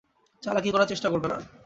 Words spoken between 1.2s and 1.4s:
না।